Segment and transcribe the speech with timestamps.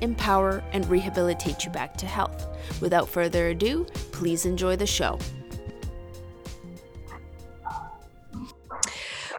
[0.00, 2.46] empower, and rehabilitate you back to health.
[2.80, 5.18] Without further ado, please enjoy the show.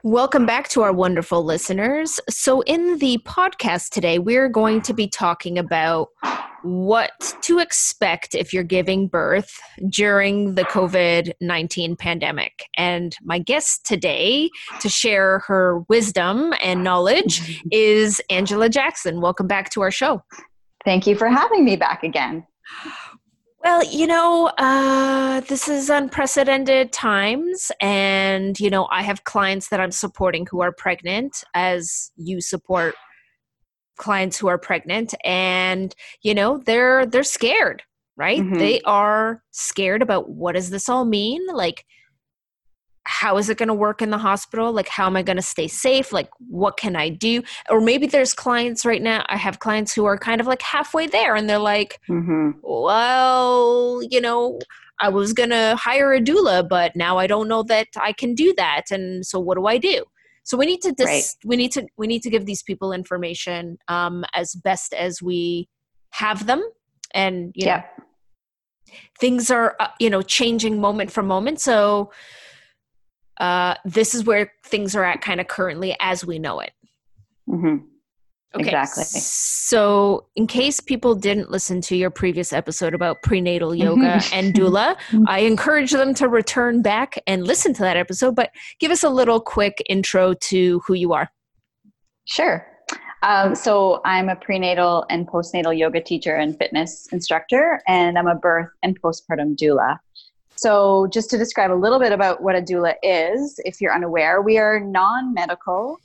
[0.05, 2.19] Welcome back to our wonderful listeners.
[2.29, 6.09] So, in the podcast today, we're going to be talking about
[6.61, 12.65] what to expect if you're giving birth during the COVID 19 pandemic.
[12.77, 19.21] And my guest today to share her wisdom and knowledge is Angela Jackson.
[19.21, 20.21] Welcome back to our show.
[20.83, 22.45] Thank you for having me back again.
[23.65, 27.71] Well, you know, uh, this is unprecedented times.
[27.81, 32.93] And, you know, I have clients that I'm supporting who are pregnant, as you support
[33.97, 37.81] clients who are pregnant and you know they're they're scared
[38.17, 38.55] right mm-hmm.
[38.55, 41.85] they are scared about what does this all mean like
[43.07, 45.41] how is it going to work in the hospital like how am i going to
[45.41, 49.59] stay safe like what can i do or maybe there's clients right now i have
[49.59, 52.51] clients who are kind of like halfway there and they're like mm-hmm.
[52.63, 54.59] well you know
[54.99, 58.33] i was going to hire a doula but now i don't know that i can
[58.33, 60.03] do that and so what do i do
[60.45, 61.23] so we need to dis- right.
[61.43, 65.67] we need to we need to give these people information um, as best as we
[66.11, 66.63] have them,
[67.13, 67.77] and you yeah.
[67.77, 68.05] know
[69.19, 71.59] things are uh, you know changing moment for moment.
[71.59, 72.11] So
[73.39, 76.71] uh, this is where things are at kind of currently as we know it.
[77.49, 77.85] Mm-hmm.
[78.55, 78.67] Okay.
[78.67, 79.03] Exactly.
[79.03, 84.95] So, in case people didn't listen to your previous episode about prenatal yoga and doula,
[85.27, 88.33] I encourage them to return back and listen to that episode.
[88.35, 91.29] But give us a little quick intro to who you are.
[92.23, 92.65] Sure.
[93.23, 98.35] Um, so, I'm a prenatal and postnatal yoga teacher and fitness instructor, and I'm a
[98.35, 99.97] birth and postpartum doula.
[100.57, 104.41] So, just to describe a little bit about what a doula is, if you're unaware,
[104.41, 105.99] we are non medical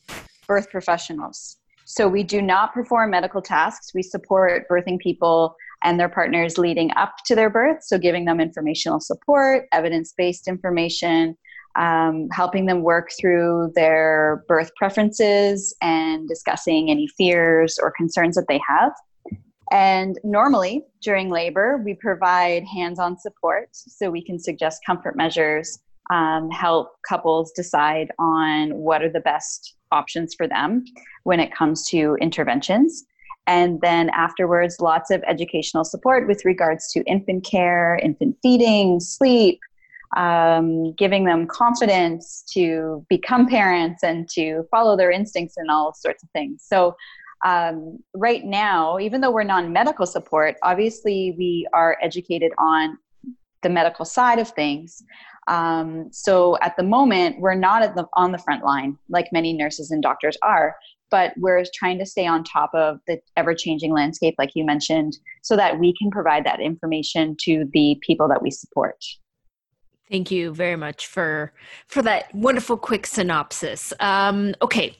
[0.46, 1.56] birth professionals.
[1.84, 3.92] So we do not perform medical tasks.
[3.94, 7.82] We support birthing people and their partners leading up to their birth.
[7.82, 11.36] So giving them informational support, evidence based information,
[11.74, 18.46] um, helping them work through their birth preferences and discussing any fears or concerns that
[18.48, 18.92] they have.
[19.70, 25.78] And normally during labor, we provide hands on support so we can suggest comfort measures,
[26.10, 30.84] um, help couples decide on what are the best options for them
[31.22, 33.04] when it comes to interventions.
[33.46, 39.60] And then afterwards, lots of educational support with regards to infant care, infant feeding, sleep,
[40.16, 46.22] um, giving them confidence to become parents and to follow their instincts and all sorts
[46.22, 46.64] of things.
[46.66, 46.96] So,
[47.44, 52.98] um, right now, even though we're non medical support, obviously we are educated on
[53.62, 55.02] the medical side of things.
[55.48, 59.90] Um, so at the moment, we're not the, on the front line like many nurses
[59.90, 60.76] and doctors are,
[61.10, 65.18] but we're trying to stay on top of the ever changing landscape, like you mentioned,
[65.42, 69.02] so that we can provide that information to the people that we support.
[70.10, 71.52] Thank you very much for
[71.86, 73.92] for that wonderful quick synopsis.
[74.00, 74.96] Um, okay,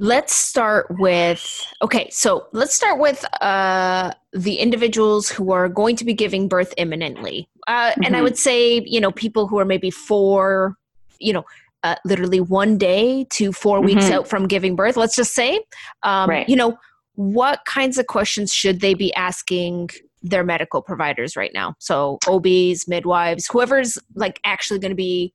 [0.00, 6.06] let's start with okay so let's start with uh, the individuals who are going to
[6.06, 8.04] be giving birth imminently uh, mm-hmm.
[8.04, 8.24] and i mm-hmm.
[8.24, 10.74] would say you know people who are maybe four
[11.18, 11.44] you know
[11.82, 13.86] uh, literally one day to 4 mm-hmm.
[13.86, 15.60] weeks out from giving birth let's just say
[16.02, 16.48] um, right.
[16.48, 16.78] you know
[17.16, 19.90] what kinds of questions should they be asking
[20.22, 25.34] their medical providers right now so obs midwives whoever's like actually going to be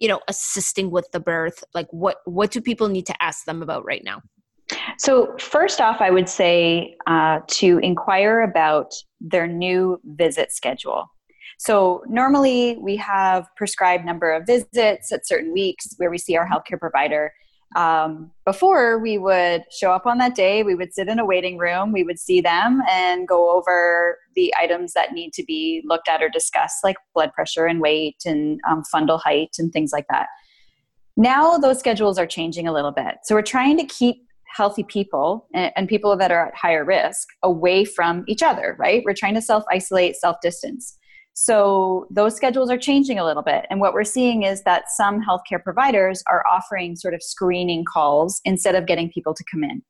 [0.00, 1.62] you know assisting with the birth?
[1.74, 4.22] Like what what do people need to ask them about right now?
[4.98, 11.06] So first off i would say uh, to inquire about their new visit schedule.
[11.58, 16.48] So normally we have prescribed number of visits at certain weeks where we see our
[16.48, 17.32] healthcare provider
[17.76, 21.56] um, before we would show up on that day we would sit in a waiting
[21.56, 26.08] room we would see them and go over the items that need to be looked
[26.08, 30.06] at or discussed like blood pressure and weight and um, fundal height and things like
[30.10, 30.28] that.
[31.16, 33.16] Now those schedules are changing a little bit.
[33.24, 37.28] So we're trying to keep healthy people and, and people that are at higher risk
[37.42, 39.02] away from each other right?
[39.04, 40.96] We're trying to self isolate self distance
[41.42, 43.64] so those schedules are changing a little bit.
[43.70, 48.42] And what we're seeing is that some healthcare providers are offering sort of screening calls
[48.44, 49.82] instead of getting people to come in.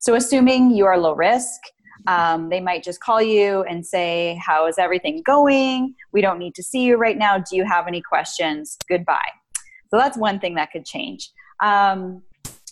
[0.00, 1.60] So, assuming you are low risk,
[2.08, 5.94] um, they might just call you and say, How is everything going?
[6.10, 7.38] We don't need to see you right now.
[7.38, 8.76] Do you have any questions?
[8.88, 9.30] Goodbye.
[9.92, 11.30] So, that's one thing that could change.
[11.62, 12.22] Um,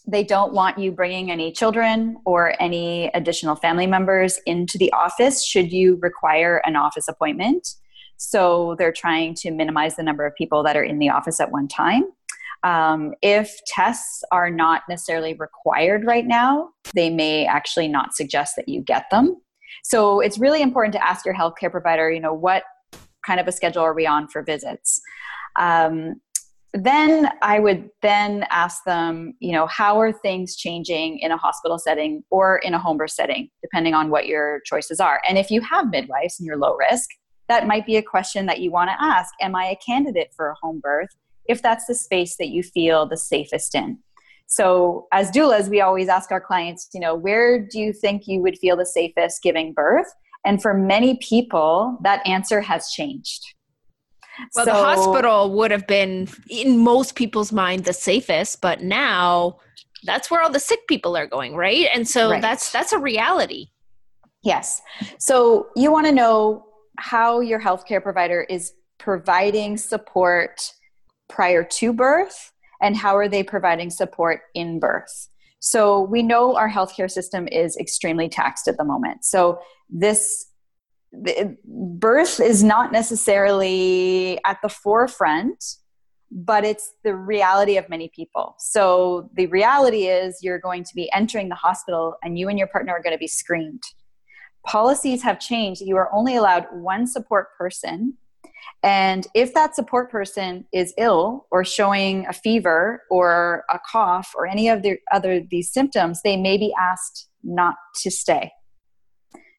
[0.04, 5.44] they don't want you bringing any children or any additional family members into the office
[5.44, 7.68] should you require an office appointment.
[8.16, 11.50] So they're trying to minimize the number of people that are in the office at
[11.50, 12.04] one time.
[12.62, 18.68] Um, if tests are not necessarily required right now, they may actually not suggest that
[18.68, 19.36] you get them.
[19.84, 22.64] So it's really important to ask your healthcare provider, you know, what
[23.26, 25.00] kind of a schedule are we on for visits?
[25.56, 26.20] Um,
[26.72, 31.78] then I would then ask them, you know, how are things changing in a hospital
[31.78, 35.20] setting or in a home birth setting, depending on what your choices are.
[35.28, 37.08] And if you have midwives and you're low risk,
[37.48, 39.32] that might be a question that you want to ask.
[39.40, 41.10] Am I a candidate for a home birth?
[41.46, 43.98] If that's the space that you feel the safest in.
[44.48, 48.40] So, as doulas, we always ask our clients, you know, where do you think you
[48.42, 50.06] would feel the safest giving birth?
[50.44, 53.44] And for many people, that answer has changed.
[54.54, 59.58] Well, so, the hospital would have been, in most people's mind, the safest, but now
[60.04, 61.88] that's where all the sick people are going, right?
[61.92, 62.40] And so right.
[62.40, 63.66] that's that's a reality.
[64.42, 64.80] Yes.
[65.18, 66.65] So you want to know
[66.98, 70.72] how your healthcare provider is providing support
[71.28, 75.28] prior to birth and how are they providing support in birth.
[75.60, 79.24] So we know our healthcare system is extremely taxed at the moment.
[79.24, 79.58] So
[79.88, 80.46] this
[81.64, 85.64] birth is not necessarily at the forefront
[86.30, 91.10] but it's the reality of many people so the reality is you're going to be
[91.12, 93.82] entering the hospital and you and your partner are going to be screened
[94.66, 98.14] policies have changed you are only allowed one support person
[98.82, 104.46] and if that support person is ill or showing a fever or a cough or
[104.46, 108.50] any of the other these symptoms they may be asked not to stay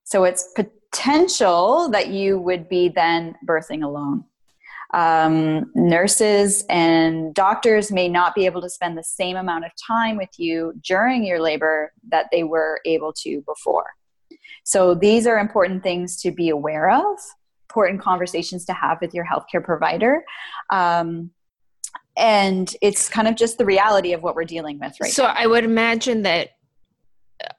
[0.07, 4.23] so it's potential that you would be then birthing alone.
[4.93, 10.15] Um, nurses and doctors may not be able to spend the same amount of time
[10.15, 13.87] with you during your labor that they were able to before.
[14.67, 17.17] So these are important things to be aware of,
[17.69, 20.25] important conversations to have with your healthcare provider.
[20.69, 21.31] Um,
[22.17, 25.35] and it's kind of just the reality of what we're dealing with right so now.
[25.37, 26.49] i would imagine that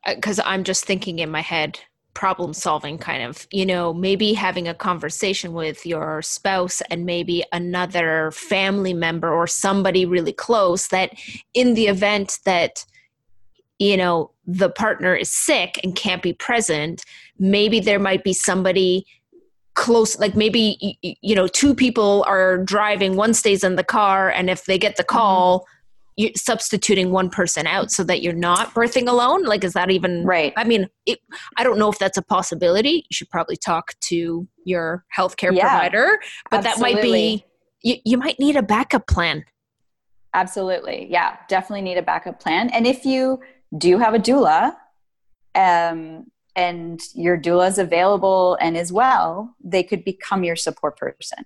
[0.06, 1.78] because uh, i'm just thinking in my head
[2.12, 7.44] problem solving kind of you know maybe having a conversation with your spouse and maybe
[7.52, 11.12] another family member or somebody really close that
[11.54, 12.84] in the event that
[13.78, 17.04] you know the partner is sick and can't be present
[17.38, 19.06] maybe there might be somebody
[19.74, 24.50] close like maybe you know two people are driving one stays in the car and
[24.50, 25.16] if they get the mm-hmm.
[25.16, 25.72] call mm-hmm
[26.18, 30.24] you substituting one person out so that you're not birthing alone like is that even
[30.24, 30.52] right.
[30.56, 31.20] I mean it,
[31.56, 33.06] i don't know if that's a possibility.
[33.08, 36.18] You should probably talk to your healthcare yeah, provider
[36.50, 36.94] but absolutely.
[36.94, 37.44] that might be
[37.82, 39.44] you, you might need a backup plan.
[40.34, 41.06] Absolutely.
[41.08, 42.68] Yeah definitely need a backup plan.
[42.70, 43.40] And if you
[43.76, 44.74] do you have a doula
[45.54, 46.26] um,
[46.56, 51.44] and your doula is available and as well they could become your support person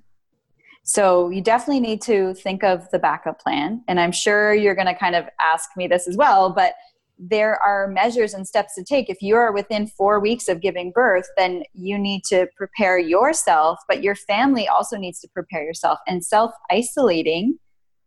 [0.84, 3.84] so you definitely need to think of the backup plan.
[3.86, 6.74] And I'm sure you're going to kind of ask me this as well, but
[7.18, 9.08] there are measures and steps to take.
[9.08, 13.78] If you are within four weeks of giving birth, then you need to prepare yourself,
[13.86, 16.00] but your family also needs to prepare yourself.
[16.08, 17.58] And self isolating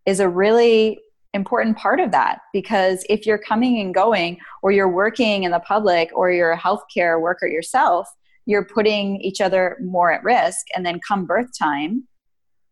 [0.06, 1.00] is a really
[1.36, 5.60] important part of that because if you're coming and going, or you're working in the
[5.60, 8.10] public, or you're a healthcare worker yourself,
[8.46, 10.65] you're putting each other more at risk.
[10.75, 12.08] And then come birth time,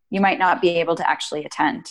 [0.09, 1.85] you might not be able to actually attend.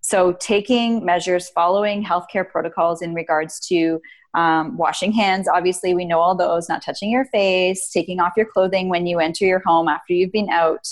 [0.00, 4.00] So, taking measures, following healthcare protocols in regards to
[4.34, 8.46] um, washing hands, obviously, we know all those, not touching your face, taking off your
[8.46, 10.86] clothing when you enter your home after you've been out.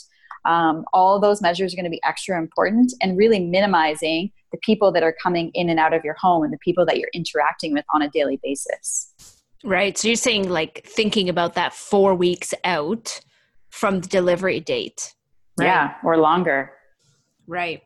[0.44, 4.92] Um, all those measures are going to be extra important and really minimizing the people
[4.92, 7.72] that are coming in and out of your home and the people that you're interacting
[7.72, 9.12] with on a daily basis.
[9.64, 9.96] Right.
[9.98, 13.20] So, you're saying like thinking about that four weeks out
[13.70, 15.14] from the delivery date.
[15.58, 15.66] Right?
[15.66, 16.72] Yeah, or longer.
[17.46, 17.82] Right.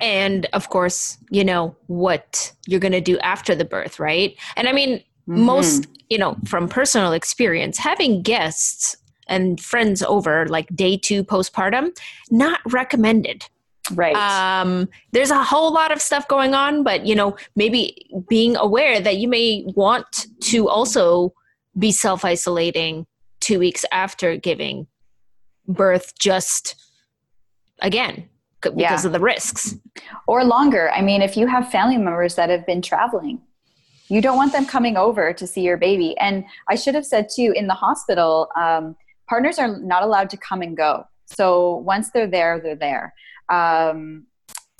[0.00, 4.36] And of course, you know, what you're going to do after the birth, right?
[4.56, 5.42] And I mean, mm-hmm.
[5.42, 8.96] most, you know, from personal experience, having guests
[9.28, 11.96] and friends over like day two postpartum,
[12.30, 13.44] not recommended.
[13.94, 14.14] Right.
[14.16, 19.00] Um, there's a whole lot of stuff going on, but, you know, maybe being aware
[19.00, 21.32] that you may want to also
[21.78, 23.06] be self isolating
[23.40, 24.86] two weeks after giving
[25.66, 26.74] birth just
[27.80, 28.28] again
[28.60, 29.06] because yeah.
[29.06, 29.76] of the risks
[30.26, 33.40] or longer i mean if you have family members that have been traveling
[34.08, 36.16] You don't want them coming over to see your baby.
[36.18, 38.96] And I should have said too, in the hospital, um,
[39.28, 41.06] partners are not allowed to come and go.
[41.26, 43.14] So once they're there, they're there.
[43.48, 44.26] Um,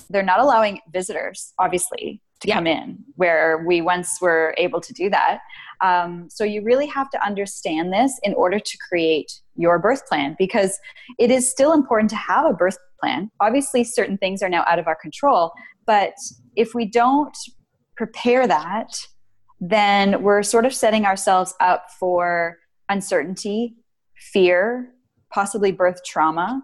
[0.09, 2.55] they're not allowing visitors, obviously, to yeah.
[2.55, 5.39] come in where we once were able to do that.
[5.81, 10.35] Um, so you really have to understand this in order to create your birth plan
[10.37, 10.77] because
[11.17, 13.29] it is still important to have a birth plan.
[13.39, 15.51] Obviously, certain things are now out of our control,
[15.85, 16.13] but
[16.55, 17.37] if we don't
[17.95, 19.07] prepare that,
[19.61, 22.57] then we're sort of setting ourselves up for
[22.87, 23.75] uncertainty,
[24.15, 24.93] fear,
[25.31, 26.61] possibly birth trauma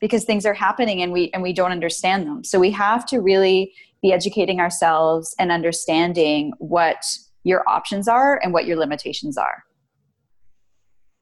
[0.00, 2.44] because things are happening and we and we don't understand them.
[2.44, 7.04] So we have to really be educating ourselves and understanding what
[7.44, 9.64] your options are and what your limitations are.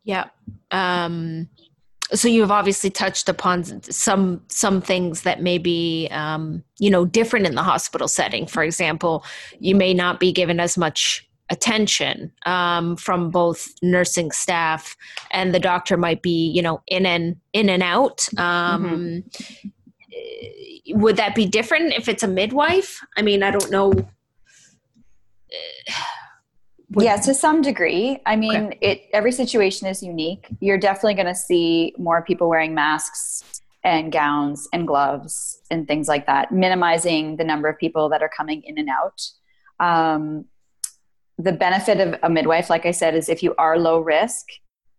[0.04, 0.26] Yeah.
[0.70, 1.48] Um
[2.12, 7.46] so you've obviously touched upon some some things that may be um, you know different
[7.46, 9.24] in the hospital setting for example
[9.58, 14.96] you may not be given as much attention um, from both nursing staff
[15.30, 18.28] and the doctor might be you know in and in and out.
[18.38, 21.00] Um, mm-hmm.
[21.00, 23.00] would that be different if it's a midwife?
[23.16, 23.92] I mean i don't know.
[26.92, 28.18] Would yeah to some degree.
[28.24, 28.78] I mean okay.
[28.80, 30.46] it every situation is unique.
[30.60, 33.44] You're definitely going to see more people wearing masks
[33.84, 38.30] and gowns and gloves and things like that minimizing the number of people that are
[38.34, 39.22] coming in and out.
[39.80, 40.46] Um,
[41.38, 44.46] the benefit of a midwife like i said is if you are low risk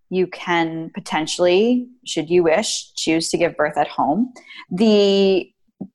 [0.09, 4.33] you can potentially should you wish choose to give birth at home
[4.71, 5.51] the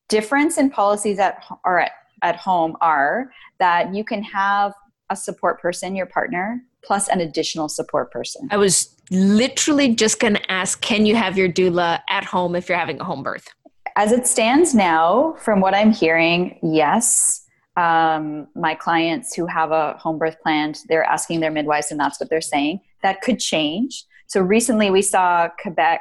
[0.09, 4.73] difference in policies at are at, at home are that you can have
[5.11, 8.49] a support person, your partner, plus an additional support person.
[8.51, 12.69] I was literally just going to ask can you have your doula at home if
[12.69, 13.49] you're having a home birth?
[13.97, 17.44] As it stands now, from what I'm hearing, yes.
[17.77, 22.21] Um, my clients who have a home birth planned, they're asking their midwives, and that's
[22.21, 22.81] what they're saying.
[23.03, 24.05] That could change.
[24.27, 26.01] So recently, we saw Quebec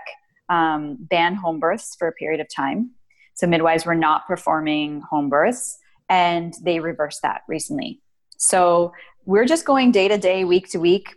[0.49, 2.91] um, ban home births for a period of time.
[3.33, 5.77] So midwives were not performing home births,
[6.09, 7.99] and they reversed that recently.
[8.37, 8.93] So
[9.25, 11.15] we're just going day to day, week to week,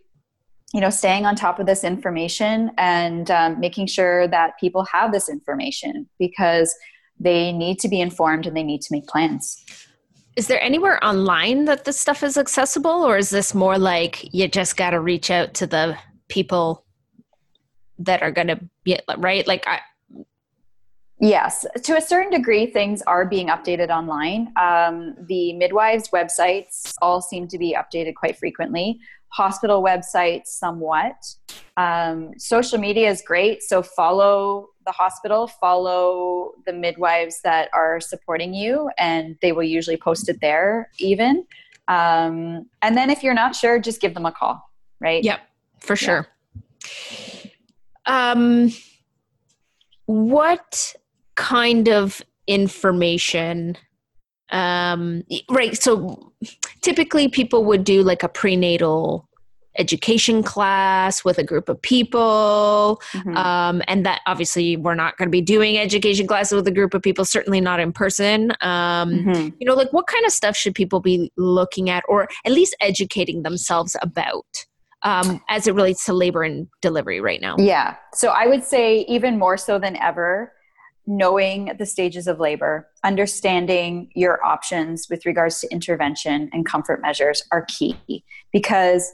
[0.72, 5.12] you know, staying on top of this information and um, making sure that people have
[5.12, 6.74] this information because
[7.18, 9.62] they need to be informed and they need to make plans.
[10.36, 14.46] Is there anywhere online that this stuff is accessible, or is this more like you
[14.48, 15.96] just got to reach out to the
[16.28, 16.84] people
[17.98, 19.46] that are going to be right?
[19.46, 19.80] Like, I,
[21.18, 24.52] Yes, to a certain degree, things are being updated online.
[24.60, 29.00] Um, the midwives' websites all seem to be updated quite frequently.
[29.28, 31.16] Hospital websites, somewhat.
[31.78, 38.54] Um, social media is great, so follow the hospital, follow the midwives that are supporting
[38.54, 41.44] you, and they will usually post it there, even.
[41.88, 44.62] Um, and then if you're not sure, just give them a call,
[45.00, 45.22] right?
[45.22, 45.40] Yep,
[45.80, 46.26] for sure.
[47.12, 47.50] Yeah.
[48.06, 48.72] Um,
[50.06, 50.94] what
[51.34, 53.76] kind of information
[54.50, 56.32] um, right so
[56.80, 59.28] typically people would do like a prenatal
[59.78, 63.36] education class with a group of people mm-hmm.
[63.36, 66.94] um, and that obviously we're not going to be doing education classes with a group
[66.94, 69.48] of people certainly not in person um, mm-hmm.
[69.58, 72.76] you know like what kind of stuff should people be looking at or at least
[72.80, 74.46] educating themselves about
[75.02, 79.00] um, as it relates to labor and delivery right now yeah so i would say
[79.08, 80.52] even more so than ever
[81.06, 87.42] knowing the stages of labor, understanding your options with regards to intervention and comfort measures
[87.52, 87.96] are key
[88.52, 89.12] because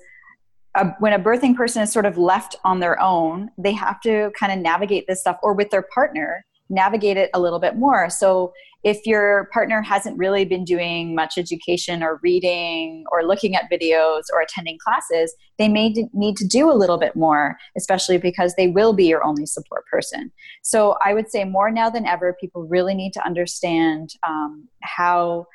[0.75, 4.31] a, when a birthing person is sort of left on their own, they have to
[4.38, 8.09] kind of navigate this stuff or with their partner navigate it a little bit more.
[8.11, 8.52] So
[8.83, 14.23] if your partner hasn't really been doing much education or reading or looking at videos
[14.33, 18.67] or attending classes, they may need to do a little bit more, especially because they
[18.67, 20.33] will be your only support person.
[20.62, 25.47] So I would say more now than ever, people really need to understand um, how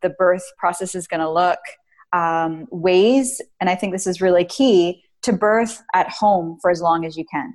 [0.00, 1.58] the birth process is going to look,
[2.12, 6.80] um, ways, and I think this is really key, to birth at home for as
[6.80, 7.54] long as you can.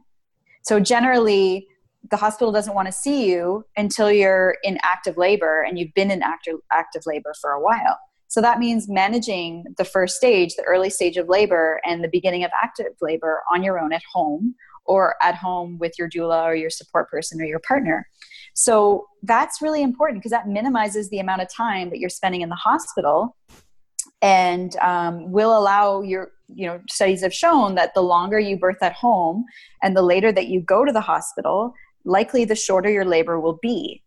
[0.63, 1.67] So generally,
[2.09, 6.11] the hospital doesn't want to see you until you're in active labor and you've been
[6.11, 7.97] in active, active labor for a while.
[8.29, 12.43] So that means managing the first stage, the early stage of labor, and the beginning
[12.43, 16.55] of active labor on your own at home or at home with your doula or
[16.55, 18.07] your support person or your partner.
[18.53, 22.49] So that's really important because that minimizes the amount of time that you're spending in
[22.49, 23.35] the hospital
[24.21, 28.81] and um, will allow your you know studies have shown that the longer you birth
[28.81, 29.45] at home
[29.83, 31.73] and the later that you go to the hospital
[32.07, 34.01] likely the shorter your labor will be.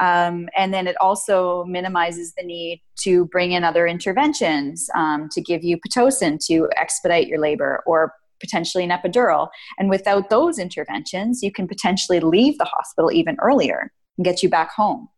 [0.00, 5.40] Um, and then it also minimizes the need to bring in other interventions um, to
[5.40, 9.48] give you Pitocin to expedite your labor or potentially an epidural.
[9.78, 14.48] And without those interventions, you can potentially leave the hospital even earlier and get you
[14.48, 15.08] back home.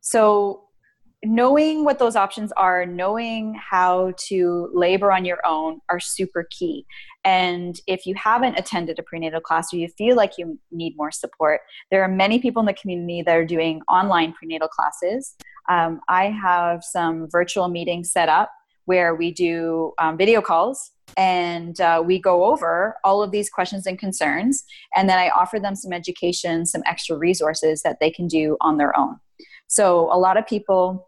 [0.00, 0.62] So,
[1.24, 6.84] knowing what those options are, knowing how to labor on your own are super key.
[7.24, 11.12] And if you haven't attended a prenatal class or you feel like you need more
[11.12, 11.60] support,
[11.90, 15.36] there are many people in the community that are doing online prenatal classes.
[15.68, 18.50] Um, I have some virtual meetings set up
[18.86, 23.86] where we do um, video calls and uh, we go over all of these questions
[23.86, 24.64] and concerns.
[24.96, 28.78] And then I offer them some education, some extra resources that they can do on
[28.78, 29.20] their own.
[29.68, 31.06] So a lot of people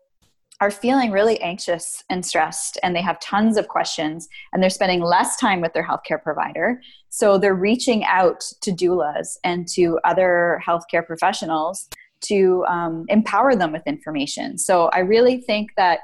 [0.65, 5.03] are feeling really anxious and stressed and they have tons of questions and they're spending
[5.03, 6.81] less time with their healthcare provider.
[7.11, 11.91] So they're reaching out to doulas and to other healthcare professionals
[12.23, 14.57] to um, empower them with information.
[14.57, 15.99] So I really think that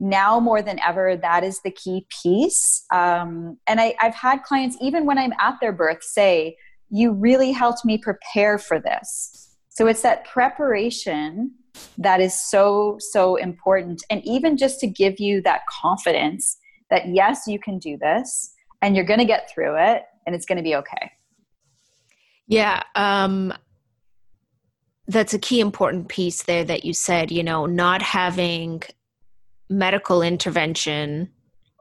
[0.00, 2.84] now more than ever, that is the key piece.
[2.92, 6.56] Um, and I, I've had clients, even when I'm at their birth, say,
[6.90, 9.54] You really helped me prepare for this.
[9.68, 11.52] So it's that preparation
[11.98, 14.02] that is so, so important.
[14.10, 16.58] And even just to give you that confidence
[16.90, 20.46] that, yes, you can do this and you're going to get through it and it's
[20.46, 21.12] going to be okay.
[22.46, 22.82] Yeah.
[22.94, 23.52] Um,
[25.06, 28.82] that's a key important piece there that you said, you know, not having
[29.70, 31.30] medical intervention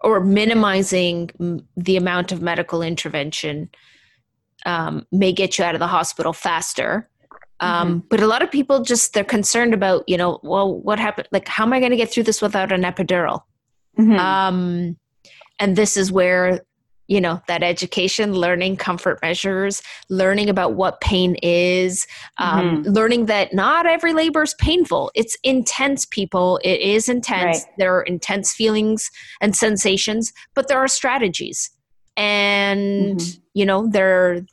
[0.03, 3.69] or minimizing the amount of medical intervention
[4.65, 7.09] um, may get you out of the hospital faster
[7.59, 8.07] um, mm-hmm.
[8.09, 11.47] but a lot of people just they're concerned about you know well what happened like
[11.47, 13.41] how am i going to get through this without an epidural
[13.97, 14.17] mm-hmm.
[14.19, 14.97] um,
[15.59, 16.61] and this is where
[17.07, 22.05] you know that education learning comfort measures learning about what pain is
[22.37, 22.91] um, mm-hmm.
[22.91, 27.73] learning that not every labor is painful it's intense people it is intense right.
[27.77, 29.09] there are intense feelings
[29.41, 31.71] and sensations but there are strategies
[32.17, 33.41] and mm-hmm.
[33.53, 34.45] you know there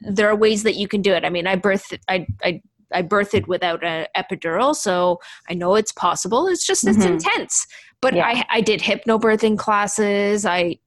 [0.00, 2.60] there are ways that you can do it i mean i birthed i i
[2.92, 6.46] I birthed without an epidural, so I know it's possible.
[6.46, 7.14] It's just it's mm-hmm.
[7.14, 7.66] intense.
[8.00, 8.26] But yeah.
[8.26, 10.46] I, I did hypnobirthing classes.
[10.46, 10.78] I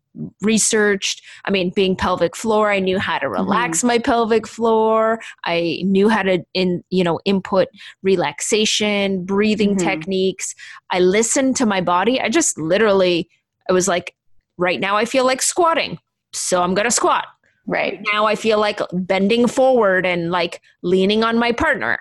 [0.41, 3.35] researched i mean being pelvic floor i knew how to mm-hmm.
[3.35, 3.87] relax mm-hmm.
[3.87, 7.69] my pelvic floor i knew how to in you know input
[8.03, 9.87] relaxation breathing mm-hmm.
[9.87, 10.53] techniques
[10.89, 13.29] i listened to my body i just literally
[13.69, 14.13] i was like
[14.57, 15.97] right now i feel like squatting
[16.33, 17.27] so i'm going to squat
[17.67, 21.97] right now i feel like bending forward and like leaning on my partner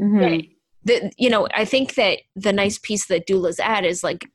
[0.00, 0.46] mm-hmm.
[0.84, 4.28] the, you know i think that the nice piece that doulas add is like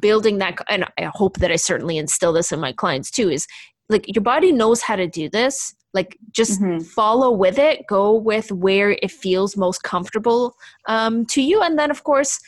[0.00, 3.46] building that and i hope that i certainly instill this in my clients too is
[3.88, 6.80] like your body knows how to do this like just mm-hmm.
[6.80, 10.54] follow with it go with where it feels most comfortable
[10.86, 12.40] um, to you and then of course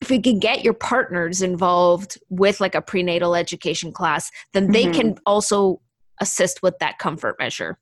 [0.00, 4.84] if you can get your partners involved with like a prenatal education class then they
[4.84, 5.00] mm-hmm.
[5.00, 5.80] can also
[6.20, 7.78] assist with that comfort measure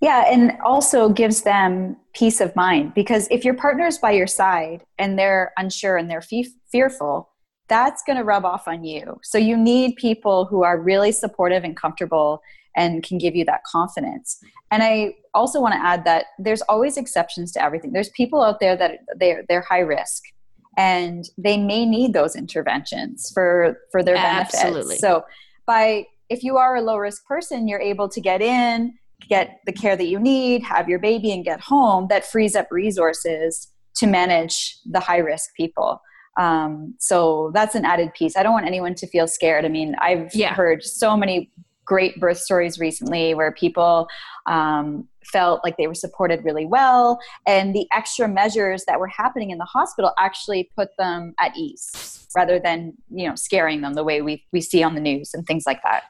[0.00, 4.84] yeah, and also gives them peace of mind because if your partner's by your side
[4.98, 7.30] and they're unsure and they're fe- fearful,
[7.68, 9.18] that's going to rub off on you.
[9.22, 12.42] So you need people who are really supportive and comfortable
[12.76, 14.38] and can give you that confidence.
[14.70, 17.92] And I also want to add that there's always exceptions to everything.
[17.92, 20.22] There's people out there that they're they're high risk
[20.76, 24.54] and they may need those interventions for for their benefits.
[24.54, 24.96] Absolutely.
[24.98, 25.24] So
[25.66, 28.94] by if you are a low risk person, you're able to get in,
[29.28, 32.06] get the care that you need, have your baby and get home.
[32.08, 36.00] That frees up resources to manage the high risk people.
[36.38, 38.36] Um, so that's an added piece.
[38.36, 39.64] I don't want anyone to feel scared.
[39.64, 40.54] I mean, I've yeah.
[40.54, 41.50] heard so many
[41.84, 44.06] great birth stories recently where people
[44.46, 49.50] um, felt like they were supported really well, and the extra measures that were happening
[49.50, 54.04] in the hospital actually put them at ease rather than you know scaring them the
[54.04, 56.04] way we we see on the news and things like that.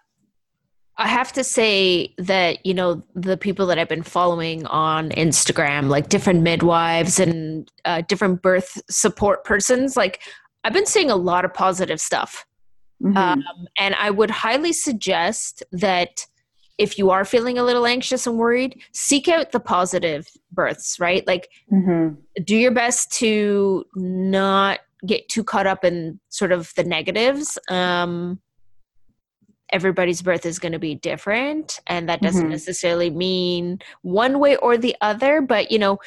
[1.00, 5.88] I have to say that, you know, the people that I've been following on Instagram,
[5.88, 10.20] like different midwives and uh, different birth support persons, like
[10.64, 12.44] I've been seeing a lot of positive stuff.
[13.02, 13.16] Mm-hmm.
[13.16, 13.44] Um,
[13.78, 16.26] and I would highly suggest that
[16.78, 21.24] if you are feeling a little anxious and worried, seek out the positive births, right?
[21.28, 22.14] Like, mm-hmm.
[22.42, 27.56] do your best to not get too caught up in sort of the negatives.
[27.68, 28.40] Um,
[29.72, 32.50] everybody's birth is going to be different and that doesn't mm-hmm.
[32.50, 35.98] necessarily mean one way or the other but you know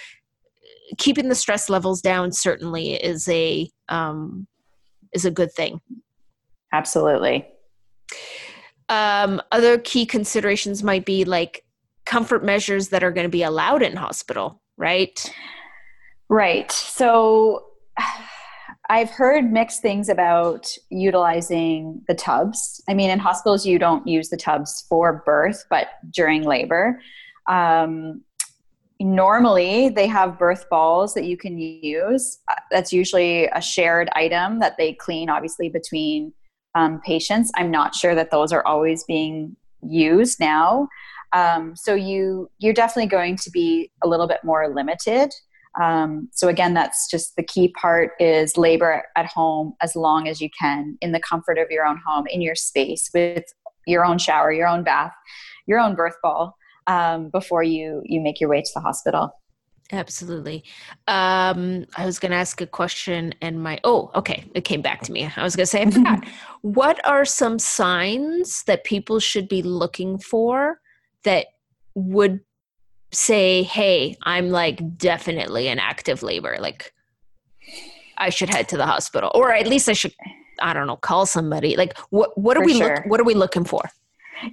[0.97, 4.47] keeping the stress levels down certainly is a um,
[5.13, 5.79] is a good thing
[6.73, 7.47] absolutely
[8.89, 11.63] um, other key considerations might be like
[12.05, 15.31] comfort measures that are going to be allowed in hospital right
[16.31, 16.71] Right.
[16.71, 17.65] So
[18.91, 22.83] I've heard mixed things about utilizing the tubs.
[22.89, 26.99] I mean, in hospitals, you don't use the tubs for birth, but during labor.
[27.47, 28.21] Um,
[28.99, 32.39] normally, they have birth balls that you can use.
[32.49, 36.33] Uh, that's usually a shared item that they clean, obviously, between
[36.75, 37.49] um, patients.
[37.55, 40.89] I'm not sure that those are always being used now.
[41.31, 45.33] Um, so you you're definitely going to be a little bit more limited
[45.79, 50.41] um, so again, that's just the key part is labor at home as long as
[50.41, 53.43] you can in the comfort of your own home, in your space with
[53.87, 55.13] your own shower, your own bath,
[55.67, 56.57] your own birth ball
[56.87, 59.31] um, before you you make your way to the hospital.
[59.93, 60.63] Absolutely.
[61.07, 65.01] Um, I was going to ask a question, and my oh, okay, it came back
[65.01, 65.29] to me.
[65.35, 66.25] I was going to say, I forgot.
[66.61, 70.79] what are some signs that people should be looking for
[71.23, 71.47] that
[71.93, 72.39] would
[73.11, 76.93] say, hey, I'm like definitely in active labor, like
[78.17, 80.13] I should head to the hospital, or at least I should,
[80.59, 81.75] I don't know, call somebody.
[81.75, 82.95] Like, what what are we sure.
[82.95, 83.81] look, what are we looking for?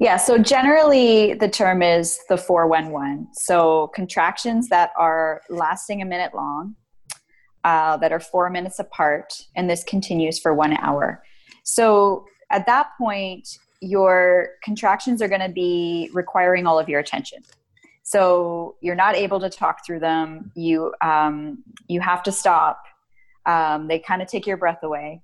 [0.00, 3.28] Yeah, so generally the term is the 411.
[3.32, 6.76] So contractions that are lasting a minute long,
[7.64, 11.22] uh, that are four minutes apart, and this continues for one hour.
[11.64, 13.48] So at that point,
[13.80, 17.42] your contractions are going to be requiring all of your attention.
[18.08, 20.50] So you're not able to talk through them.
[20.54, 22.82] You um, you have to stop.
[23.44, 25.20] Um, they kind of take your breath away,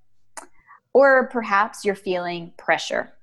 [0.92, 3.14] or perhaps you're feeling pressure,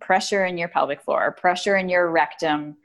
[0.00, 2.76] pressure in your pelvic floor, pressure in your rectum,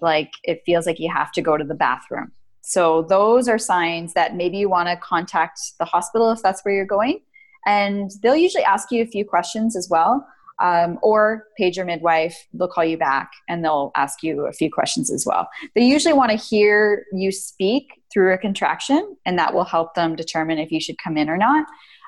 [0.00, 2.30] like it feels like you have to go to the bathroom.
[2.60, 6.72] So those are signs that maybe you want to contact the hospital if that's where
[6.72, 7.18] you're going,
[7.66, 10.24] and they'll usually ask you a few questions as well
[10.58, 12.36] um, or page your midwife.
[12.52, 15.48] They'll call you back and they'll ask you a few questions as well.
[15.74, 20.16] They usually want to hear you speak through a contraction, and that will help them
[20.16, 21.66] determine if you should come in or not.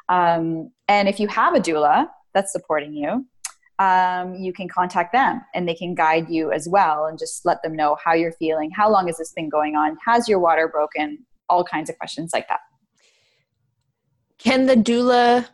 [0.08, 3.26] Um, and if you have a doula that's supporting you,
[3.78, 7.62] um, you can contact them and they can guide you as well and just let
[7.62, 8.70] them know how you're feeling.
[8.70, 9.96] How long is this thing going on?
[10.04, 11.18] Has your water broken?
[11.48, 12.60] All kinds of questions like that.
[14.38, 15.46] Can the doula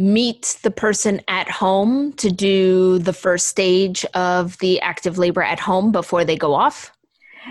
[0.00, 5.60] meet the person at home to do the first stage of the active labor at
[5.60, 6.92] home before they go off?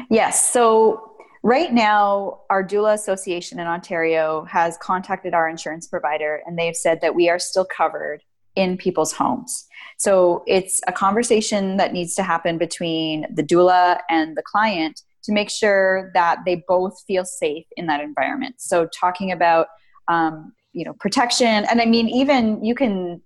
[0.10, 0.52] Yes.
[0.52, 6.76] So, right now, our doula association in Ontario has contacted our insurance provider and they've
[6.76, 8.22] said that we are still covered
[8.56, 9.66] in people's homes.
[9.98, 15.32] So, it's a conversation that needs to happen between the doula and the client to
[15.32, 18.56] make sure that they both feel safe in that environment.
[18.58, 19.68] So, talking about
[20.08, 21.48] um, you know protection.
[21.48, 23.22] And i mean even you can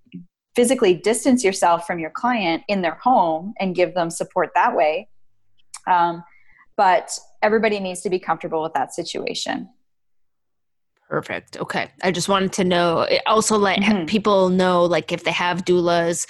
[0.56, 5.10] physically distance yourself from your client in their home and give them support that way.
[5.88, 6.24] Um,
[6.78, 9.70] but everybody needs to be comfortable with that situation.
[11.10, 11.58] Perfect.
[11.58, 11.92] Okay.
[12.02, 14.06] I just wanted to know also let mm-hmm.
[14.06, 16.26] people know like if they have doulas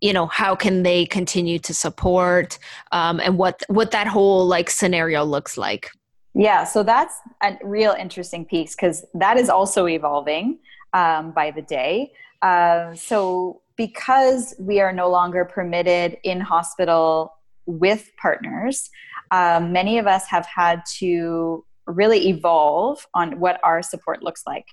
[0.00, 2.58] you know how can they continue to support
[2.92, 5.90] um, and what what that whole like scenario looks like
[6.34, 10.58] yeah, so that's a real interesting piece because that is also evolving
[10.92, 12.12] um, by the day.
[12.42, 17.32] Uh, so, because we are no longer permitted in hospital
[17.66, 18.90] with partners,
[19.30, 24.66] um, many of us have had to really evolve on what our support looks like.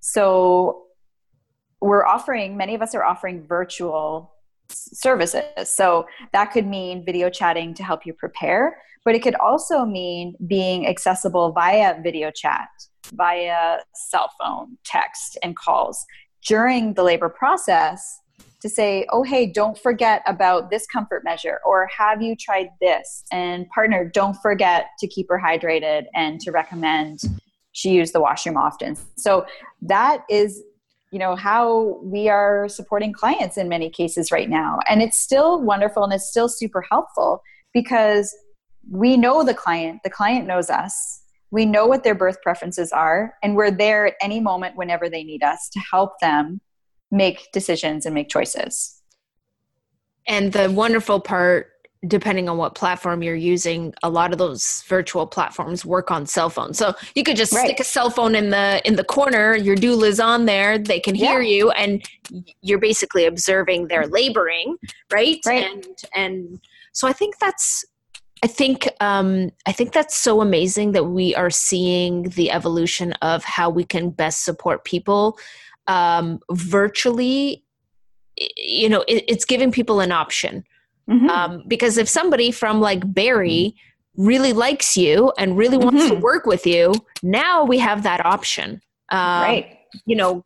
[0.00, 0.84] So,
[1.80, 4.34] we're offering, many of us are offering virtual
[4.70, 5.42] services.
[5.64, 10.34] So, that could mean video chatting to help you prepare but it could also mean
[10.46, 12.68] being accessible via video chat,
[13.14, 16.04] via cell phone, text, and calls
[16.46, 18.20] during the labor process
[18.60, 23.24] to say, oh, hey, don't forget about this comfort measure, or have you tried this?
[23.32, 27.22] And partner, don't forget to keep her hydrated and to recommend
[27.72, 28.96] she use the washroom often.
[29.16, 29.46] So
[29.82, 30.62] that is
[31.10, 35.60] you know how we are supporting clients in many cases right now and it's still
[35.60, 37.42] wonderful and it's still super helpful
[37.72, 38.34] because
[38.88, 41.22] we know the client, the client knows us.
[41.50, 45.24] We know what their birth preferences are, and we're there at any moment whenever they
[45.24, 46.60] need us to help them
[47.10, 49.02] make decisions and make choices.
[50.28, 51.68] And the wonderful part,
[52.06, 56.48] depending on what platform you're using, a lot of those virtual platforms work on cell
[56.48, 56.78] phones.
[56.78, 57.66] So you could just right.
[57.66, 61.14] stick a cell phone in the in the corner, your doula's on there, they can
[61.14, 61.56] hear yeah.
[61.56, 62.02] you, and
[62.62, 64.76] you're basically observing their laboring,
[65.12, 65.40] right?
[65.46, 65.64] right?
[65.64, 66.60] And and
[66.92, 67.84] so I think that's
[68.42, 73.44] I think um, I think that's so amazing that we are seeing the evolution of
[73.44, 75.38] how we can best support people
[75.86, 77.62] um, virtually.
[78.56, 80.64] You know, it, it's giving people an option
[81.08, 81.28] mm-hmm.
[81.28, 83.74] um, because if somebody from like Barrie
[84.16, 86.14] really likes you and really wants mm-hmm.
[86.14, 88.80] to work with you, now we have that option.
[89.10, 89.78] Um, right.
[90.06, 90.44] You know,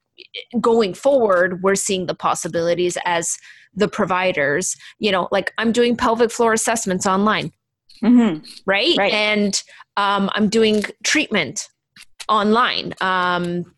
[0.61, 3.37] going forward, we're seeing the possibilities as
[3.75, 4.77] the providers.
[4.99, 7.53] You know, like I'm doing pelvic floor assessments online,
[8.03, 8.45] mm-hmm.
[8.67, 8.97] right?
[8.97, 9.13] right?
[9.13, 9.63] And
[9.97, 11.69] um, I'm doing treatment
[12.29, 12.95] online.
[13.01, 13.75] Um,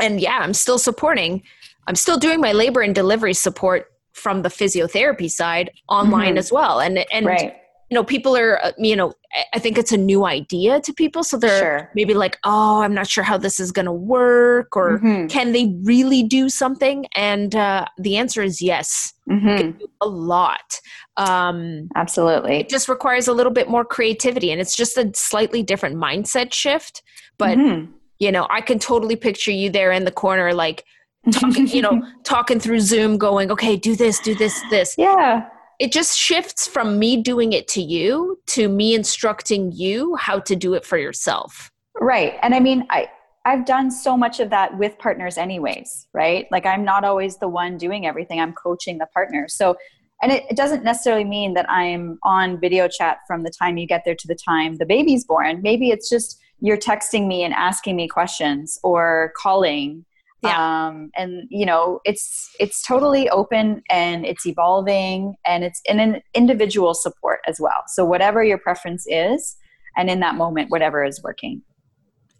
[0.00, 1.42] and yeah, I'm still supporting.
[1.86, 6.38] I'm still doing my labor and delivery support from the physiotherapy side online mm-hmm.
[6.38, 6.80] as well.
[6.80, 7.56] And and right
[7.90, 9.12] you know people are uh, you know
[9.52, 11.90] i think it's a new idea to people so they're sure.
[11.94, 15.26] maybe like oh i'm not sure how this is going to work or mm-hmm.
[15.26, 19.78] can they really do something and uh, the answer is yes mm-hmm.
[20.00, 20.80] a lot
[21.16, 25.62] um, absolutely it just requires a little bit more creativity and it's just a slightly
[25.62, 27.02] different mindset shift
[27.38, 27.92] but mm-hmm.
[28.18, 30.84] you know i can totally picture you there in the corner like
[31.32, 35.92] talking you know talking through zoom going okay do this do this this yeah it
[35.92, 40.74] just shifts from me doing it to you to me instructing you how to do
[40.74, 41.70] it for yourself.
[42.00, 42.34] Right.
[42.42, 43.08] And I mean, I
[43.46, 46.46] I've done so much of that with partners anyways, right?
[46.50, 48.40] Like I'm not always the one doing everything.
[48.40, 49.46] I'm coaching the partner.
[49.48, 49.76] So
[50.22, 53.86] and it, it doesn't necessarily mean that I'm on video chat from the time you
[53.86, 55.60] get there to the time the baby's born.
[55.60, 60.04] Maybe it's just you're texting me and asking me questions or calling
[60.44, 60.86] yeah.
[60.86, 66.22] Um, and you know it's it's totally open and it's evolving and it's in an
[66.34, 67.82] individual support as well.
[67.88, 69.56] So whatever your preference is
[69.96, 71.62] and in that moment whatever is working.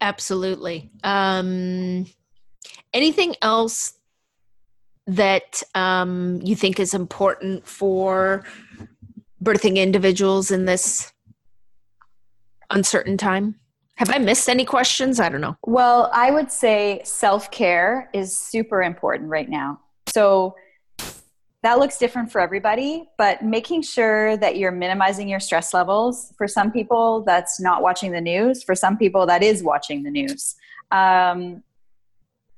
[0.01, 0.90] Absolutely.
[1.03, 2.07] Um,
[2.93, 3.95] anything else
[5.07, 8.45] that um, you think is important for
[9.43, 11.12] birthing individuals in this
[12.71, 13.57] uncertain time
[13.96, 15.20] have I missed any questions?
[15.20, 15.57] I don't know.
[15.66, 19.80] Well, I would say self care is super important right now.
[20.09, 20.57] So
[21.62, 26.33] that looks different for everybody, but making sure that you're minimizing your stress levels.
[26.37, 28.62] For some people, that's not watching the news.
[28.62, 30.57] For some people, that is watching the news.
[30.90, 31.62] Um,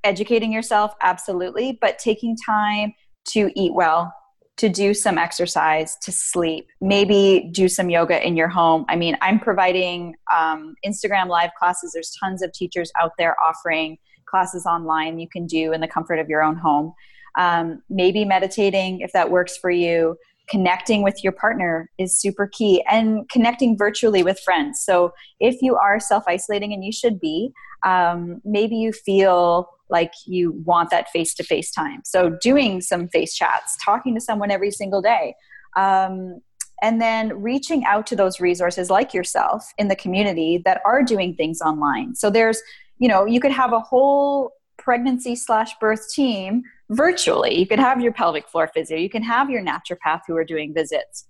[0.03, 2.95] educating yourself, absolutely, but taking time
[3.27, 4.13] to eat well,
[4.57, 8.87] to do some exercise, to sleep, maybe do some yoga in your home.
[8.89, 11.93] I mean, I'm providing um, Instagram live classes.
[11.93, 16.19] There's tons of teachers out there offering classes online you can do in the comfort
[16.19, 16.95] of your own home.
[17.37, 20.17] Um, maybe meditating if that works for you.
[20.49, 24.81] Connecting with your partner is super key and connecting virtually with friends.
[24.81, 27.51] So, if you are self isolating, and you should be,
[27.85, 32.03] um, maybe you feel like you want that face to face time.
[32.05, 35.35] So, doing some face chats, talking to someone every single day,
[35.77, 36.41] um,
[36.83, 41.35] and then reaching out to those resources like yourself in the community that are doing
[41.35, 42.15] things online.
[42.15, 42.61] So, there's,
[42.99, 47.59] you know, you could have a whole pregnancy slash birth team virtually.
[47.59, 50.75] You could have your pelvic floor physio, you can have your naturopath who are doing
[50.75, 51.27] visits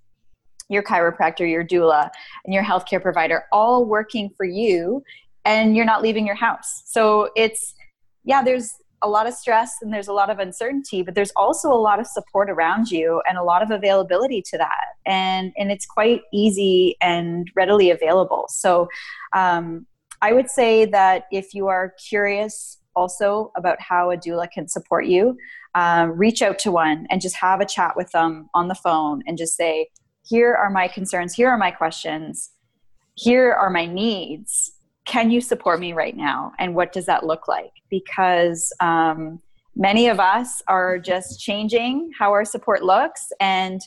[0.69, 2.11] your chiropractor, your doula,
[2.45, 5.03] and your healthcare provider all working for you
[5.45, 6.83] and you're not leaving your house.
[6.87, 7.75] So it's
[8.27, 11.71] yeah, there's a lot of stress and there's a lot of uncertainty, but there's also
[11.71, 14.95] a lot of support around you and a lot of availability to that.
[15.07, 18.47] And, and it's quite easy and readily available.
[18.49, 18.89] So
[19.35, 19.87] um,
[20.23, 25.07] I would say that if you are curious also about how a doula can support
[25.07, 25.37] you,
[25.75, 29.23] um, reach out to one and just have a chat with them on the phone
[29.27, 29.89] and just say,
[30.25, 32.51] here are my concerns, here are my questions,
[33.15, 34.73] here are my needs
[35.07, 36.53] can you support me right now?
[36.59, 37.73] And what does that look like?
[37.91, 39.41] Because um,
[39.75, 43.33] many of us are just changing how our support looks.
[43.41, 43.81] And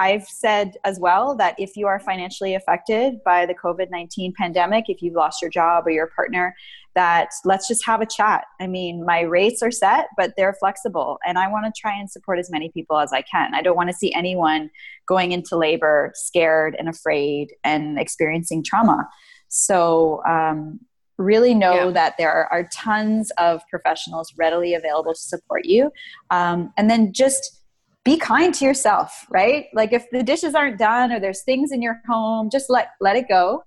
[0.00, 5.02] i've said as well that if you are financially affected by the covid-19 pandemic if
[5.02, 6.54] you've lost your job or your partner
[6.94, 8.44] that let's just have a chat.
[8.60, 11.18] I mean my rates are set but they're flexible.
[11.26, 13.54] And i want to try and support as many people as i can.
[13.54, 14.70] I don't want to see anyone
[15.06, 19.08] going into labor scared and afraid and experiencing trauma
[19.48, 20.80] so, um,
[21.18, 21.90] really know yeah.
[21.90, 25.90] that there are, are, tons of professionals readily available to support you.
[26.30, 27.58] Um, and then just
[28.04, 29.66] be kind to yourself, right?
[29.74, 33.16] Like if the dishes aren't done or there's things in your home, just let let
[33.16, 33.64] it go.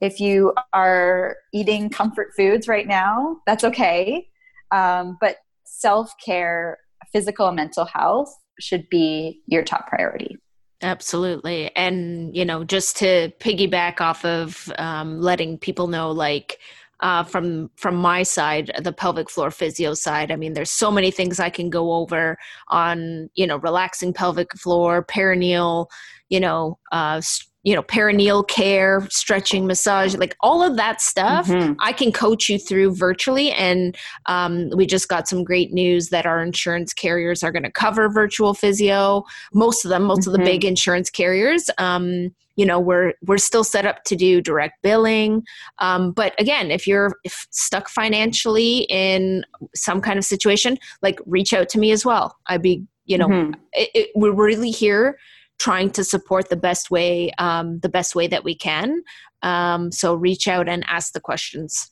[0.00, 4.26] If you are eating comfort foods right now, that's okay.
[4.72, 6.78] Um, but self care,
[7.12, 10.36] physical and mental health should be your top priority.
[10.84, 11.74] Absolutely.
[11.76, 16.58] And, you know, just to piggyback off of um, letting people know, like,
[17.00, 20.30] uh, from from my side, the pelvic floor physio side.
[20.30, 22.36] I mean, there's so many things I can go over
[22.68, 25.86] on, you know, relaxing pelvic floor, perineal,
[26.28, 27.20] you know, uh,
[27.64, 31.72] you know perineal care stretching massage like all of that stuff mm-hmm.
[31.80, 33.96] i can coach you through virtually and
[34.26, 38.08] um, we just got some great news that our insurance carriers are going to cover
[38.08, 40.30] virtual physio most of them most mm-hmm.
[40.30, 40.46] of the mm-hmm.
[40.46, 45.42] big insurance carriers um, you know we're we're still set up to do direct billing
[45.78, 51.52] um, but again if you're if stuck financially in some kind of situation like reach
[51.52, 53.52] out to me as well i'd be you know mm-hmm.
[53.72, 55.18] it, it, we're really here
[55.64, 59.02] trying to support the best way um, the best way that we can.
[59.40, 61.90] Um, so reach out and ask the questions.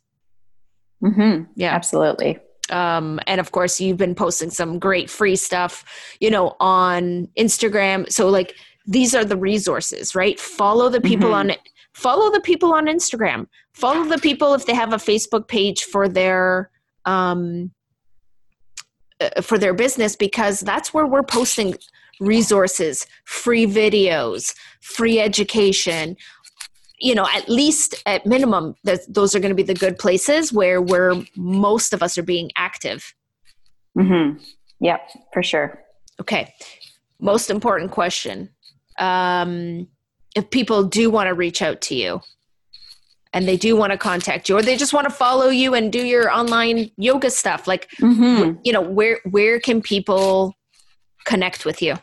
[1.03, 1.45] Mm-hmm.
[1.57, 1.75] yeah.
[1.75, 2.39] Absolutely.
[2.69, 5.73] Um, and of course you've been posting some great free stuff
[6.21, 8.13] you know on instagram.
[8.13, 8.55] So like
[8.87, 10.39] these are the resources right?
[10.39, 11.51] Follow the people mm-hmm.
[11.51, 11.57] on
[11.95, 13.47] follow the people on instagram.
[13.73, 16.71] Follow the people if they have a facebook page for their
[17.07, 17.71] um,
[19.23, 21.75] uh, for their business because that's where we're posting
[22.23, 26.17] resources, free videos, free education.
[26.99, 28.77] You know, at least at minimum,
[29.09, 32.51] those are going to be the good places where where most of us are being
[32.57, 33.15] active.
[33.99, 34.39] Mm-hmm.
[34.81, 35.83] Yep, for sure.
[36.21, 36.55] Okay.
[37.21, 38.51] Most important question.
[38.99, 39.89] Um,
[40.35, 42.21] if people do want to reach out to you
[43.33, 45.93] and they do want to contact you or they just want to follow you and
[45.93, 48.59] do your online yoga stuff like mm-hmm.
[48.65, 50.55] you know where where can people
[51.25, 51.95] connect with you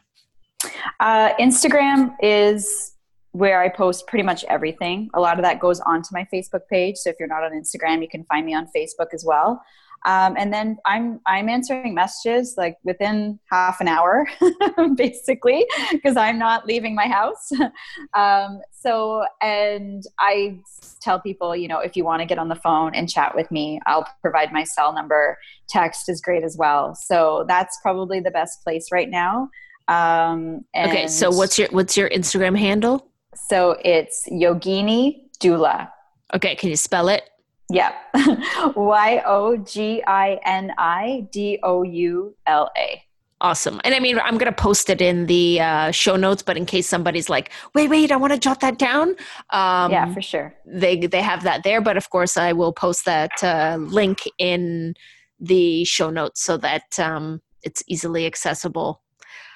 [1.00, 2.94] uh, Instagram is
[3.32, 5.10] where I post pretty much everything.
[5.14, 6.98] A lot of that goes onto my Facebook page.
[6.98, 9.62] So if you're not on Instagram, you can find me on Facebook as well.
[10.06, 14.26] Um, and then I'm I'm answering messages like within half an hour,
[14.96, 17.52] basically, because I'm not leaving my house.
[18.14, 20.60] um, so and I
[21.02, 23.52] tell people, you know, if you want to get on the phone and chat with
[23.52, 25.38] me, I'll provide my cell number.
[25.68, 26.96] Text is great as well.
[26.96, 29.50] So that's probably the best place right now.
[29.90, 33.08] Um, okay, so what's your what's your Instagram handle?
[33.36, 35.90] So it's Yogini Doula.
[36.36, 37.24] Okay, can you spell it?
[37.72, 37.94] Yeah,
[38.76, 43.04] Y O G I N I D O U L A.
[43.42, 43.80] Awesome.
[43.86, 46.66] And I mean, I'm going to post it in the uh, show notes, but in
[46.66, 49.16] case somebody's like, wait, wait, I want to jot that down.
[49.52, 50.54] Um, yeah, for sure.
[50.66, 51.80] They, they have that there.
[51.80, 54.94] But of course, I will post that uh, link in
[55.40, 59.02] the show notes so that um, it's easily accessible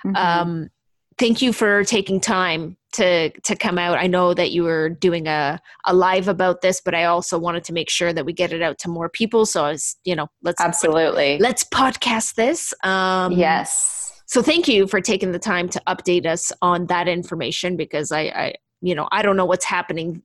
[0.05, 0.15] Mm-hmm.
[0.15, 0.69] Um,
[1.17, 3.97] thank you for taking time to to come out.
[3.97, 7.63] I know that you were doing a a live about this, but I also wanted
[7.65, 9.45] to make sure that we get it out to more people.
[9.45, 12.73] So I was, you know, let's absolutely let's podcast this.
[12.83, 14.21] Um, yes.
[14.25, 18.21] So thank you for taking the time to update us on that information because I,
[18.21, 20.23] I you know, I don't know what's happening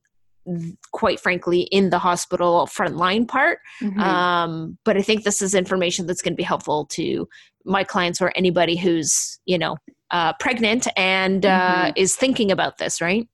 [0.91, 3.59] quite frankly in the hospital frontline part.
[3.81, 3.99] Mm-hmm.
[3.99, 7.27] um, but i think this is information that's going to be helpful to
[7.65, 9.77] my clients or anybody who's you know
[10.11, 11.91] uh, pregnant and uh, mm-hmm.
[11.95, 13.27] is thinking about this right?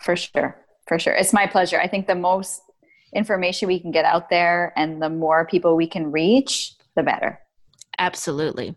[0.00, 0.56] For sure
[0.90, 1.14] for sure.
[1.14, 1.80] It's my pleasure.
[1.80, 2.62] I think the most
[3.14, 7.38] information we can get out there and the more people we can reach the better
[8.00, 8.74] Absolutely.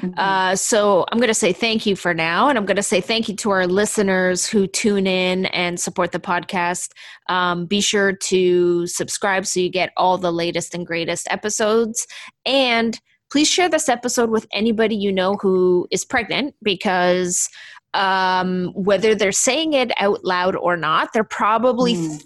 [0.00, 0.18] Mm-hmm.
[0.18, 2.48] Uh, so I'm going to say thank you for now.
[2.48, 6.10] And I'm going to say thank you to our listeners who tune in and support
[6.10, 6.90] the podcast.
[7.28, 12.04] Um, be sure to subscribe so you get all the latest and greatest episodes.
[12.44, 17.48] And please share this episode with anybody you know who is pregnant because
[17.94, 21.94] um, whether they're saying it out loud or not, they're probably.
[21.94, 22.24] Mm.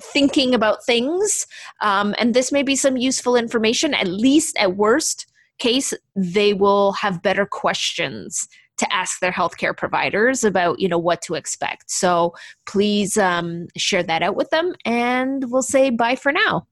[0.00, 1.46] Thinking about things,
[1.80, 3.94] um, and this may be some useful information.
[3.94, 5.24] At least, at worst,
[5.58, 11.22] case, they will have better questions to ask their healthcare providers about you know what
[11.22, 12.34] to expect so
[12.66, 16.66] please um, share that out with them and we'll say bye for now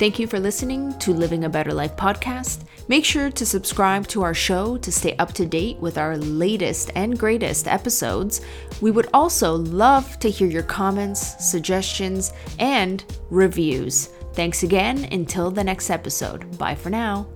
[0.00, 2.64] Thank you for listening to Living a Better Life podcast.
[2.88, 6.90] Make sure to subscribe to our show to stay up to date with our latest
[6.94, 8.40] and greatest episodes.
[8.80, 14.06] We would also love to hear your comments, suggestions, and reviews.
[14.32, 15.06] Thanks again.
[15.12, 16.56] Until the next episode.
[16.56, 17.26] Bye for now.